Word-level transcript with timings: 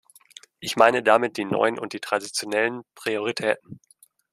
Ich 0.59 0.77
meine 0.77 1.03
damit 1.03 1.37
die 1.37 1.45
neuen 1.45 1.77
und 1.77 1.93
die 1.93 1.99
traditionellen 1.99 2.81
Prioritäten. 2.95 3.79